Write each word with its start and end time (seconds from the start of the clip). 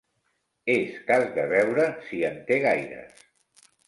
És 0.75 0.95
cas 1.09 1.25
de 1.35 1.43
veure 1.51 1.85
si 2.07 2.21
en 2.31 2.39
té 2.47 2.57
gaires. 2.65 3.21